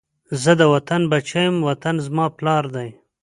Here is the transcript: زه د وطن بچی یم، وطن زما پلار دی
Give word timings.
زه 0.41 0.51
د 0.59 0.61
وطن 0.73 1.01
بچی 1.11 1.43
یم، 1.45 1.55
وطن 1.69 1.95
زما 2.05 2.25
پلار 2.37 2.63
دی 2.75 2.89